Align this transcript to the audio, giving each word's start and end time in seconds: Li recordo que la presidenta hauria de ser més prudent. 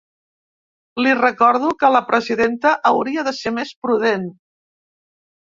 Li 1.07 1.11
recordo 1.19 1.73
que 1.83 1.91
la 1.97 2.01
presidenta 2.09 2.73
hauria 2.93 3.27
de 3.29 3.37
ser 3.41 3.55
més 3.61 3.75
prudent. 3.85 4.29